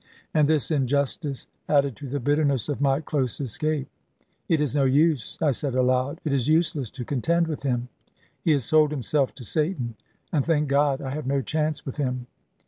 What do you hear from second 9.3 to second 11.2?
to Satan, and, thank God, I